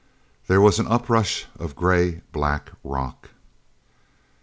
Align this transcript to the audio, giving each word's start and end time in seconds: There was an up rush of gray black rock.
There 0.47 0.59
was 0.59 0.79
an 0.79 0.87
up 0.87 1.09
rush 1.11 1.45
of 1.59 1.75
gray 1.75 2.23
black 2.31 2.71
rock. 2.83 3.29